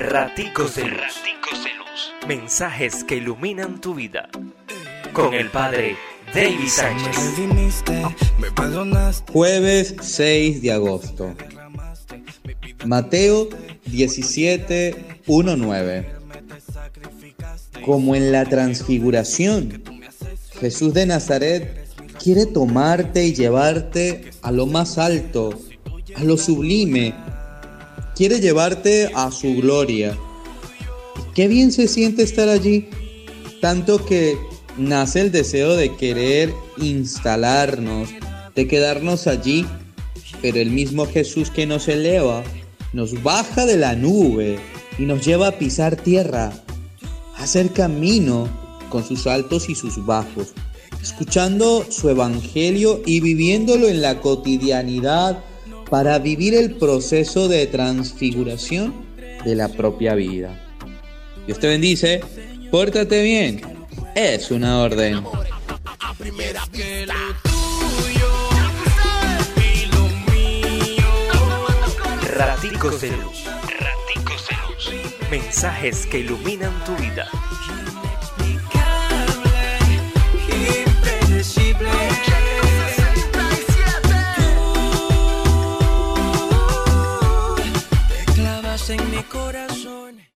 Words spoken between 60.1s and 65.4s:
vida. Dios te bendice, pórtate bien, es una orden.